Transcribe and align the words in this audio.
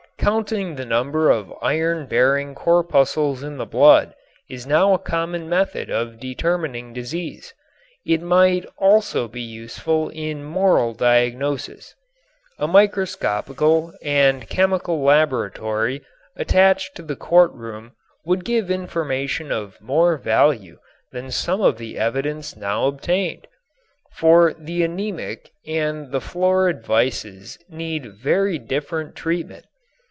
Counting 0.21 0.75
the 0.75 0.85
number 0.85 1.31
of 1.31 1.51
iron 1.63 2.05
bearing 2.05 2.53
corpuscles 2.53 3.41
in 3.41 3.57
the 3.57 3.65
blood 3.65 4.13
is 4.47 4.67
now 4.67 4.93
a 4.93 4.99
common 4.99 5.49
method 5.49 5.89
of 5.89 6.19
determining 6.19 6.93
disease. 6.93 7.55
It 8.05 8.21
might 8.21 8.63
also 8.77 9.27
be 9.27 9.41
useful 9.41 10.09
in 10.09 10.43
moral 10.43 10.93
diagnosis. 10.93 11.95
A 12.59 12.67
microscopical 12.67 13.93
and 14.03 14.47
chemical 14.47 15.01
laboratory 15.01 16.03
attached 16.35 16.93
to 16.97 17.01
the 17.01 17.15
courtroom 17.15 17.93
would 18.23 18.45
give 18.45 18.69
information 18.69 19.51
of 19.51 19.81
more 19.81 20.17
value 20.17 20.77
than 21.11 21.31
some 21.31 21.61
of 21.61 21.79
the 21.79 21.97
evidence 21.97 22.55
now 22.55 22.85
obtained. 22.85 23.47
For 24.11 24.53
the 24.53 24.83
anemic 24.83 25.49
and 25.65 26.11
the 26.11 26.21
florid 26.21 26.85
vices 26.85 27.57
need 27.71 28.13
very 28.13 28.59
different 28.59 29.15
treatment. 29.15 29.65